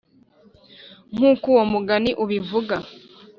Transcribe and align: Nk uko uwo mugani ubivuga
Nk 1.15 1.21
uko 1.31 1.45
uwo 1.53 1.63
mugani 1.71 2.11
ubivuga 2.23 2.75